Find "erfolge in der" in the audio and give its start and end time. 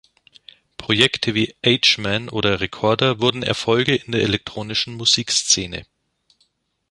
3.43-4.23